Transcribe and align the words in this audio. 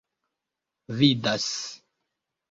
vidas 0.97 1.49